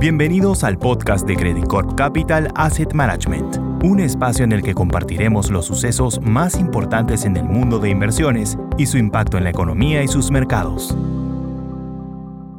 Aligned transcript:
Bienvenidos 0.00 0.62
al 0.62 0.78
podcast 0.78 1.26
de 1.26 1.34
Credit 1.34 1.66
Corp 1.66 1.96
Capital 1.96 2.52
Asset 2.54 2.92
Management, 2.92 3.56
un 3.82 3.98
espacio 3.98 4.44
en 4.44 4.52
el 4.52 4.62
que 4.62 4.72
compartiremos 4.72 5.50
los 5.50 5.66
sucesos 5.66 6.20
más 6.20 6.54
importantes 6.54 7.24
en 7.24 7.36
el 7.36 7.42
mundo 7.42 7.80
de 7.80 7.90
inversiones 7.90 8.56
y 8.76 8.86
su 8.86 8.96
impacto 8.96 9.38
en 9.38 9.42
la 9.42 9.50
economía 9.50 10.00
y 10.04 10.06
sus 10.06 10.30
mercados. 10.30 10.96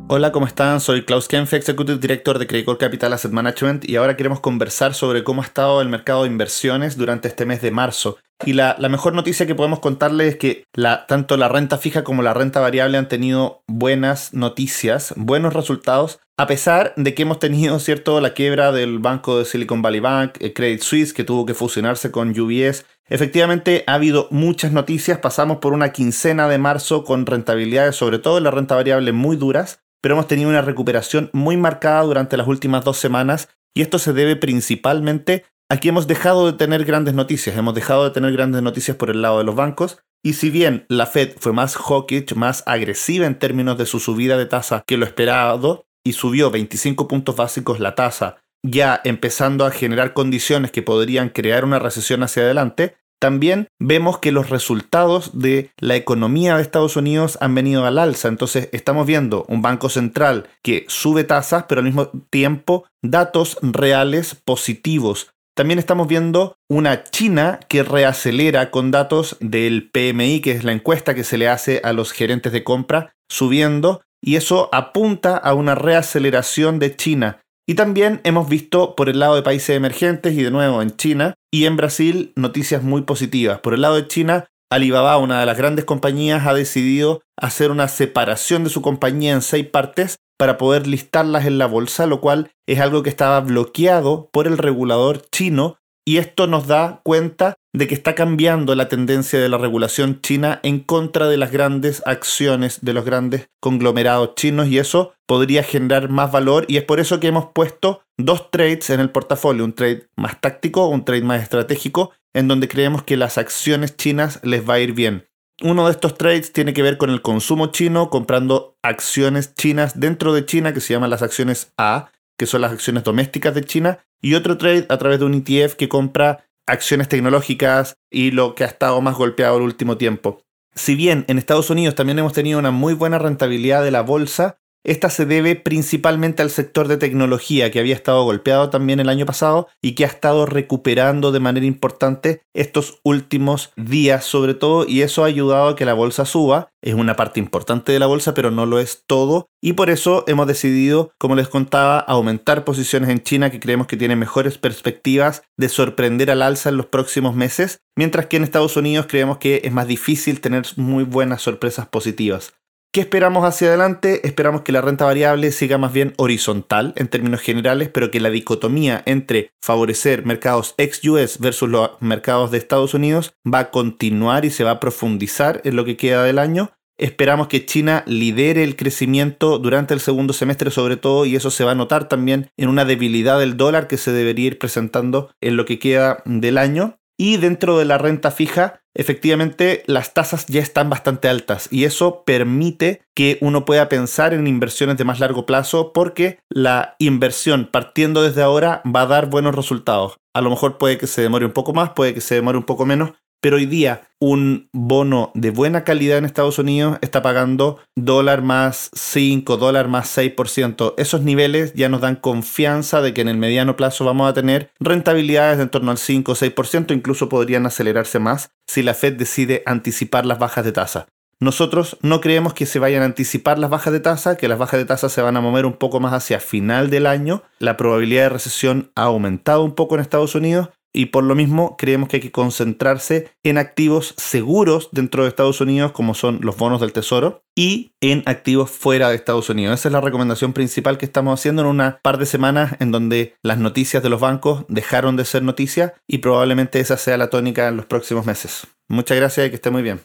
Hola, 0.09 0.33
¿cómo 0.33 0.47
están? 0.47 0.81
Soy 0.81 1.05
Klaus 1.05 1.29
Kempf, 1.29 1.53
Executive 1.53 1.99
Director 1.99 2.39
de 2.39 2.45
Credit 2.45 2.65
Corp 2.65 2.79
Capital 2.81 3.13
Asset 3.13 3.31
Management 3.31 3.87
y 3.87 3.95
ahora 3.95 4.17
queremos 4.17 4.41
conversar 4.41 4.93
sobre 4.93 5.23
cómo 5.23 5.41
ha 5.41 5.45
estado 5.45 5.81
el 5.81 5.87
mercado 5.87 6.23
de 6.23 6.29
inversiones 6.29 6.97
durante 6.97 7.29
este 7.29 7.45
mes 7.45 7.61
de 7.61 7.71
marzo. 7.71 8.17
Y 8.45 8.53
la, 8.53 8.75
mejor 8.89 9.13
noticia 9.13 9.45
que 9.45 9.55
podemos 9.55 9.79
contarles 9.79 10.33
es 10.33 10.39
que 10.39 10.63
la, 10.73 11.05
tanto 11.07 11.35
la 11.35 11.49
renta 11.49 11.77
fija 11.77 12.03
como 12.05 12.21
la 12.21 12.33
renta 12.33 12.61
variable 12.61 12.97
han 12.97 13.09
tenido 13.09 13.63
buenas 13.67 14.33
noticias, 14.33 15.13
buenos 15.17 15.53
resultados, 15.53 16.19
a 16.39 16.47
pesar 16.47 16.93
de 16.95 17.13
que 17.13 17.23
hemos 17.23 17.39
tenido, 17.39 17.77
¿cierto?, 17.79 18.21
la 18.21 18.33
quiebra 18.33 18.71
del 18.71 18.99
banco 18.99 19.37
de 19.37 19.43
Silicon 19.43 19.81
Valley 19.81 19.99
Bank, 19.99 20.37
eh, 20.39 20.53
Credit 20.53 20.81
Suisse, 20.81 21.11
que 21.11 21.25
tuvo 21.25 21.45
que 21.45 21.53
fusionarse 21.53 22.11
con 22.11 22.29
UBS. 22.29 22.85
Efectivamente, 23.09 23.83
ha 23.87 23.95
habido 23.95 24.29
muchas 24.31 24.71
noticias. 24.71 25.17
Pasamos 25.17 25.57
por 25.57 25.73
una 25.73 25.91
quincena 25.91 26.47
de 26.47 26.57
marzo 26.57 27.03
con 27.03 27.25
rentabilidades, 27.25 27.97
sobre 27.97 28.19
todo 28.19 28.37
en 28.37 28.45
la 28.45 28.51
renta 28.51 28.75
variable, 28.75 29.11
muy 29.11 29.35
duras, 29.35 29.81
pero 30.01 30.15
hemos 30.15 30.27
tenido 30.27 30.49
una 30.49 30.61
recuperación 30.61 31.29
muy 31.33 31.57
marcada 31.57 32.03
durante 32.03 32.37
las 32.37 32.47
últimas 32.47 32.85
dos 32.85 32.95
semanas 32.95 33.49
y 33.75 33.81
esto 33.81 33.99
se 33.99 34.13
debe 34.13 34.37
principalmente 34.37 35.43
a 35.69 35.75
que 35.75 35.89
hemos 35.89 36.07
dejado 36.07 36.49
de 36.49 36.57
tener 36.57 36.85
grandes 36.85 37.15
noticias. 37.15 37.57
Hemos 37.57 37.75
dejado 37.75 38.05
de 38.05 38.11
tener 38.11 38.31
grandes 38.31 38.61
noticias 38.61 38.95
por 38.95 39.09
el 39.09 39.21
lado 39.21 39.39
de 39.39 39.43
los 39.43 39.55
bancos 39.55 39.99
y 40.23 40.33
si 40.33 40.49
bien 40.49 40.85
la 40.87 41.05
Fed 41.05 41.33
fue 41.37 41.51
más 41.51 41.75
hawkish, 41.75 42.33
más 42.35 42.63
agresiva 42.65 43.25
en 43.25 43.37
términos 43.37 43.77
de 43.77 43.85
su 43.85 43.99
subida 43.99 44.37
de 44.37 44.45
tasa 44.45 44.83
que 44.87 44.95
lo 44.95 45.05
esperado, 45.05 45.85
y 46.05 46.13
subió 46.13 46.51
25 46.51 47.07
puntos 47.07 47.35
básicos 47.35 47.79
la 47.79 47.95
tasa, 47.95 48.37
ya 48.63 48.99
empezando 49.03 49.65
a 49.65 49.71
generar 49.71 50.13
condiciones 50.13 50.71
que 50.71 50.81
podrían 50.81 51.29
crear 51.29 51.63
una 51.63 51.79
recesión 51.79 52.23
hacia 52.23 52.43
adelante, 52.43 52.95
también 53.19 53.67
vemos 53.79 54.19
que 54.19 54.31
los 54.31 54.49
resultados 54.49 55.37
de 55.37 55.71
la 55.77 55.97
economía 55.97 56.55
de 56.55 56.61
Estados 56.61 56.95
Unidos 56.95 57.37
han 57.41 57.53
venido 57.53 57.85
al 57.85 57.99
alza. 57.99 58.29
Entonces 58.29 58.69
estamos 58.71 59.05
viendo 59.05 59.45
un 59.49 59.61
banco 59.61 59.89
central 59.89 60.47
que 60.63 60.85
sube 60.87 61.25
tasas, 61.25 61.65
pero 61.67 61.79
al 61.79 61.85
mismo 61.85 62.07
tiempo 62.29 62.85
datos 63.03 63.57
reales 63.61 64.35
positivos. 64.35 65.33
También 65.53 65.79
estamos 65.79 66.07
viendo 66.07 66.55
una 66.69 67.03
China 67.03 67.59
que 67.67 67.83
reacelera 67.83 68.71
con 68.71 68.91
datos 68.91 69.35
del 69.41 69.89
PMI, 69.91 70.39
que 70.39 70.51
es 70.51 70.63
la 70.63 70.71
encuesta 70.71 71.13
que 71.13 71.25
se 71.25 71.37
le 71.37 71.49
hace 71.49 71.81
a 71.83 71.91
los 71.91 72.13
gerentes 72.13 72.53
de 72.53 72.63
compra, 72.63 73.11
subiendo 73.29 74.01
y 74.21 74.35
eso 74.35 74.69
apunta 74.71 75.37
a 75.37 75.53
una 75.53 75.75
reaceleración 75.75 76.79
de 76.79 76.95
China. 76.95 77.41
Y 77.67 77.75
también 77.75 78.21
hemos 78.23 78.49
visto 78.49 78.95
por 78.95 79.09
el 79.09 79.19
lado 79.19 79.35
de 79.35 79.43
países 79.43 79.75
emergentes 79.75 80.33
y 80.33 80.43
de 80.43 80.51
nuevo 80.51 80.81
en 80.81 80.95
China 80.95 81.35
y 81.51 81.65
en 81.65 81.77
Brasil 81.77 82.33
noticias 82.35 82.81
muy 82.81 83.03
positivas. 83.03 83.59
Por 83.59 83.73
el 83.73 83.81
lado 83.81 83.95
de 83.95 84.07
China, 84.07 84.47
Alibaba, 84.71 85.17
una 85.17 85.39
de 85.39 85.45
las 85.45 85.57
grandes 85.57 85.85
compañías, 85.85 86.45
ha 86.45 86.53
decidido 86.53 87.21
hacer 87.37 87.71
una 87.71 87.87
separación 87.87 88.63
de 88.63 88.69
su 88.69 88.81
compañía 88.81 89.33
en 89.33 89.41
seis 89.41 89.67
partes 89.67 90.17
para 90.37 90.57
poder 90.57 90.87
listarlas 90.87 91.45
en 91.45 91.57
la 91.57 91.65
bolsa, 91.65 92.05
lo 92.05 92.21
cual 92.21 92.51
es 92.67 92.79
algo 92.79 93.03
que 93.03 93.09
estaba 93.09 93.39
bloqueado 93.41 94.29
por 94.31 94.47
el 94.47 94.57
regulador 94.57 95.21
chino 95.31 95.78
y 96.09 96.17
esto 96.17 96.47
nos 96.47 96.65
da 96.65 97.01
cuenta 97.03 97.53
de 97.71 97.85
que 97.85 97.93
está 97.93 98.15
cambiando 98.15 98.73
la 98.73 98.89
tendencia 98.89 99.39
de 99.39 99.47
la 99.47 99.59
regulación 99.59 100.21
china 100.23 100.59
en 100.63 100.79
contra 100.79 101.27
de 101.27 101.37
las 101.37 101.51
grandes 101.51 102.01
acciones 102.03 102.79
de 102.81 102.93
los 102.93 103.05
grandes 103.05 103.51
conglomerados 103.61 104.33
chinos 104.33 104.69
y 104.69 104.79
eso 104.79 105.13
podría 105.27 105.61
generar 105.61 106.09
más 106.09 106.31
valor 106.31 106.65
y 106.67 106.77
es 106.77 106.83
por 106.83 106.99
eso 106.99 107.19
que 107.19 107.27
hemos 107.27 107.49
puesto 107.53 108.01
dos 108.17 108.49
trades 108.49 108.89
en 108.89 109.01
el 109.01 109.11
portafolio, 109.11 109.63
un 109.63 109.73
trade 109.73 110.07
más 110.15 110.41
táctico, 110.41 110.87
un 110.87 111.05
trade 111.05 111.21
más 111.21 111.43
estratégico, 111.43 112.11
en 112.33 112.47
donde 112.47 112.67
creemos 112.67 113.03
que 113.03 113.15
las 113.15 113.37
acciones 113.37 113.95
chinas 113.95 114.39
les 114.41 114.67
va 114.67 114.73
a 114.73 114.79
ir 114.79 114.93
bien. 114.93 115.27
Uno 115.61 115.85
de 115.85 115.91
estos 115.91 116.17
trades 116.17 116.51
tiene 116.53 116.73
que 116.73 116.81
ver 116.81 116.97
con 116.97 117.11
el 117.11 117.21
consumo 117.21 117.67
chino, 117.67 118.09
comprando 118.09 118.77
acciones 118.81 119.53
chinas 119.53 119.99
dentro 119.99 120.33
de 120.33 120.43
China 120.43 120.73
que 120.73 120.81
se 120.81 120.93
llaman 120.93 121.11
las 121.11 121.21
acciones 121.21 121.71
A, 121.77 122.09
que 122.39 122.45
son 122.45 122.61
las 122.61 122.71
acciones 122.71 123.03
domésticas 123.03 123.53
de 123.53 123.65
China, 123.65 123.99
y 124.21 124.33
otro 124.35 124.57
trade 124.57 124.85
a 124.87 124.97
través 124.97 125.19
de 125.19 125.25
un 125.25 125.33
ETF 125.33 125.75
que 125.75 125.89
compra 125.89 126.45
acciones 126.65 127.09
tecnológicas 127.09 127.97
y 128.09 128.31
lo 128.31 128.55
que 128.55 128.63
ha 128.63 128.67
estado 128.67 129.01
más 129.01 129.15
golpeado 129.15 129.57
el 129.57 129.63
último 129.63 129.97
tiempo. 129.97 130.41
Si 130.73 130.95
bien 130.95 131.25
en 131.27 131.37
Estados 131.37 131.69
Unidos 131.69 131.95
también 131.95 132.17
hemos 132.17 132.31
tenido 132.31 132.57
una 132.57 132.71
muy 132.71 132.93
buena 132.93 133.19
rentabilidad 133.19 133.83
de 133.83 133.91
la 133.91 134.01
bolsa, 134.01 134.58
esta 134.83 135.09
se 135.09 135.25
debe 135.25 135.55
principalmente 135.55 136.41
al 136.41 136.49
sector 136.49 136.87
de 136.87 136.97
tecnología 136.97 137.69
que 137.69 137.79
había 137.79 137.95
estado 137.95 138.23
golpeado 138.23 138.69
también 138.69 138.99
el 138.99 139.09
año 139.09 139.25
pasado 139.25 139.67
y 139.81 139.93
que 139.93 140.05
ha 140.05 140.07
estado 140.07 140.45
recuperando 140.45 141.31
de 141.31 141.39
manera 141.39 141.65
importante 141.65 142.41
estos 142.53 142.99
últimos 143.03 143.71
días 143.75 144.23
sobre 144.23 144.53
todo 144.53 144.85
y 144.87 145.01
eso 145.01 145.23
ha 145.23 145.27
ayudado 145.27 145.69
a 145.69 145.75
que 145.75 145.85
la 145.85 145.93
bolsa 145.93 146.25
suba. 146.25 146.69
Es 146.81 146.93
una 146.93 147.17
parte 147.17 147.41
importante 147.41 147.91
de 147.91 147.99
la 147.99 148.05
bolsa 148.05 148.33
pero 148.33 148.51
no 148.51 148.65
lo 148.65 148.79
es 148.79 149.03
todo 149.05 149.49
y 149.61 149.73
por 149.73 149.89
eso 149.89 150.23
hemos 150.27 150.47
decidido, 150.47 151.11
como 151.17 151.35
les 151.35 151.49
contaba, 151.49 151.99
aumentar 151.99 152.63
posiciones 152.63 153.09
en 153.09 153.21
China 153.21 153.51
que 153.51 153.59
creemos 153.59 153.87
que 153.87 153.97
tiene 153.97 154.15
mejores 154.15 154.57
perspectivas 154.57 155.43
de 155.57 155.67
sorprender 155.67 156.31
al 156.31 156.41
alza 156.41 156.69
en 156.69 156.77
los 156.77 156.85
próximos 156.85 157.35
meses, 157.35 157.81
mientras 157.97 158.27
que 158.27 158.37
en 158.37 158.43
Estados 158.43 158.77
Unidos 158.77 159.07
creemos 159.09 159.37
que 159.37 159.61
es 159.65 159.73
más 159.73 159.87
difícil 159.87 160.39
tener 160.39 160.65
muy 160.77 161.03
buenas 161.03 161.41
sorpresas 161.41 161.87
positivas. 161.87 162.53
¿Qué 162.91 163.01
esperamos 163.01 163.45
hacia 163.45 163.67
adelante? 163.67 164.25
Esperamos 164.27 164.63
que 164.63 164.71
la 164.71 164.81
renta 164.81 165.05
variable 165.05 165.51
siga 165.51 165.77
más 165.77 165.93
bien 165.93 166.15
horizontal 166.17 166.93
en 166.95 167.07
términos 167.07 167.39
generales, 167.39 167.89
pero 167.89 168.09
que 168.09 168.19
la 168.19 168.31
dicotomía 168.31 169.03
entre 169.05 169.51
favorecer 169.61 170.25
mercados 170.25 170.73
ex-US 170.79 171.37
versus 171.37 171.69
los 171.69 171.91
mercados 171.99 172.49
de 172.49 172.57
Estados 172.57 172.95
Unidos 172.95 173.35
va 173.45 173.59
a 173.59 173.69
continuar 173.69 174.43
y 174.43 174.49
se 174.49 174.63
va 174.63 174.71
a 174.71 174.79
profundizar 174.79 175.61
en 175.65 175.75
lo 175.75 175.85
que 175.85 175.97
queda 175.97 176.23
del 176.23 176.39
año. 176.39 176.71
Esperamos 176.97 177.47
que 177.47 177.63
China 177.63 178.03
lidere 178.07 178.63
el 178.63 178.75
crecimiento 178.75 179.59
durante 179.59 179.93
el 179.93 179.99
segundo 179.99 180.33
semestre 180.33 180.71
sobre 180.71 180.97
todo 180.97 181.27
y 181.27 181.35
eso 181.35 181.51
se 181.51 181.63
va 181.63 181.73
a 181.73 181.75
notar 181.75 182.09
también 182.09 182.49
en 182.57 182.69
una 182.69 182.85
debilidad 182.85 183.37
del 183.39 183.55
dólar 183.55 183.87
que 183.87 183.97
se 183.97 184.11
debería 184.11 184.47
ir 184.47 184.57
presentando 184.57 185.29
en 185.41 185.57
lo 185.57 185.65
que 185.65 185.77
queda 185.77 186.23
del 186.25 186.57
año. 186.57 186.98
Y 187.21 187.35
dentro 187.35 187.77
de 187.77 187.83
la 187.83 187.97
renta 187.97 188.31
fija, 188.31 188.81
efectivamente 188.95 189.83
las 189.87 190.13
tasas 190.13 190.47
ya 190.47 190.61
están 190.61 190.89
bastante 190.89 191.27
altas 191.27 191.67
y 191.69 191.83
eso 191.83 192.23
permite 192.23 193.01
que 193.13 193.37
uno 193.41 193.65
pueda 193.65 193.89
pensar 193.89 194.33
en 194.33 194.47
inversiones 194.47 194.95
de 194.95 195.03
más 195.03 195.19
largo 195.19 195.45
plazo 195.45 195.91
porque 195.91 196.39
la 196.47 196.95
inversión 196.97 197.67
partiendo 197.69 198.23
desde 198.23 198.41
ahora 198.41 198.81
va 198.85 199.01
a 199.01 199.07
dar 199.07 199.29
buenos 199.29 199.53
resultados. 199.53 200.17
A 200.33 200.39
lo 200.39 200.49
mejor 200.49 200.77
puede 200.77 200.97
que 200.97 201.07
se 201.07 201.21
demore 201.21 201.45
un 201.45 201.51
poco 201.51 201.73
más, 201.73 201.89
puede 201.89 202.13
que 202.13 202.21
se 202.21 202.35
demore 202.35 202.57
un 202.57 202.63
poco 202.63 202.85
menos, 202.85 203.11
pero 203.41 203.57
hoy 203.57 203.65
día 203.65 204.01
un 204.19 204.69
bono 204.73 205.31
de 205.33 205.51
buena 205.51 205.83
calidad 205.85 206.17
en 206.17 206.25
Estados 206.25 206.59
Unidos 206.59 206.97
está 207.01 207.21
pagando 207.21 207.79
dólar 207.95 208.41
más 208.41 208.91
5, 208.93 209.55
dólar 209.57 209.87
más 209.87 210.17
6%. 210.17 210.93
Esos 210.97 211.21
niveles 211.21 211.73
ya 211.73 211.87
nos 211.87 212.01
dan 212.01 212.17
confianza 212.17 213.01
de 213.01 213.13
que 213.13 213.21
en 213.21 213.29
el 213.29 213.37
mediano 213.37 213.77
plazo 213.77 214.03
vamos 214.03 214.29
a 214.29 214.33
tener 214.33 214.71
rentabilidades 214.79 215.57
de 215.57 215.63
en 215.63 215.69
torno 215.69 215.91
al 215.91 215.97
5 215.97 216.31
o 216.31 216.35
6%, 216.35 216.93
incluso 216.93 217.29
podrían 217.29 217.65
acelerarse 217.65 218.19
más 218.19 218.51
si 218.67 218.83
la 218.83 218.93
Fed 218.93 219.13
decide 219.13 219.63
anticipar 219.65 220.25
las 220.25 220.39
bajas 220.39 220.65
de 220.65 220.71
tasa. 220.71 221.07
Nosotros 221.41 221.97
no 222.01 222.19
creemos 222.19 222.53
que 222.53 222.65
se 222.65 222.79
vayan 222.79 223.01
a 223.01 223.05
anticipar 223.05 223.59
las 223.59 223.69
bajas 223.69 223.93
de 223.93 224.01
tasa, 224.01 224.35
que 224.35 224.49
las 224.49 224.57
bajas 224.57 224.77
de 224.77 224.85
tasa 224.85 225.07
se 225.07 225.21
van 225.21 225.37
a 225.37 225.41
mover 225.41 225.65
un 225.65 225.77
poco 225.77 226.01
más 226.01 226.11
hacia 226.11 226.41
final 226.41 226.89
del 226.89 227.05
año. 227.05 227.43
La 227.59 227.77
probabilidad 227.77 228.23
de 228.23 228.29
recesión 228.29 228.91
ha 228.95 229.03
aumentado 229.03 229.63
un 229.63 229.73
poco 229.73 229.95
en 229.95 230.01
Estados 230.01 230.35
Unidos 230.35 230.69
y 230.93 231.07
por 231.07 231.23
lo 231.23 231.35
mismo 231.35 231.75
creemos 231.77 232.09
que 232.09 232.17
hay 232.17 232.21
que 232.21 232.31
concentrarse 232.31 233.31
en 233.43 233.57
activos 233.57 234.13
seguros 234.17 234.89
dentro 234.91 235.23
de 235.23 235.29
Estados 235.29 235.61
Unidos 235.61 235.91
como 235.91 236.13
son 236.13 236.39
los 236.41 236.57
bonos 236.57 236.81
del 236.81 236.93
tesoro 236.93 237.43
y 237.55 237.91
en 238.01 238.23
activos 238.25 238.71
fuera 238.71 239.09
de 239.09 239.15
Estados 239.15 239.49
Unidos. 239.49 239.79
Esa 239.79 239.89
es 239.89 239.93
la 239.93 240.01
recomendación 240.01 240.53
principal 240.53 240.97
que 240.97 241.05
estamos 241.05 241.39
haciendo 241.39 241.61
en 241.61 241.67
una 241.67 241.99
par 242.01 242.17
de 242.17 242.25
semanas 242.25 242.75
en 242.79 242.91
donde 242.91 243.35
las 243.43 243.57
noticias 243.57 244.01
de 244.01 244.09
los 244.09 244.21
bancos 244.21 244.65
dejaron 244.67 245.15
de 245.15 245.25
ser 245.25 245.43
noticias 245.43 245.93
y 246.07 246.19
probablemente 246.19 246.79
esa 246.79 246.97
sea 246.97 247.17
la 247.17 247.29
tónica 247.29 247.67
en 247.67 247.77
los 247.77 247.85
próximos 247.85 248.25
meses. 248.25 248.67
Muchas 248.87 249.17
gracias 249.17 249.47
y 249.47 249.49
que 249.49 249.55
esté 249.55 249.69
muy 249.69 249.83
bien. 249.83 249.99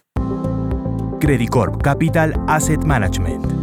Credit 1.20 1.48
Corp 1.48 1.80
Capital 1.80 2.34
Asset 2.48 2.84
Management 2.84 3.53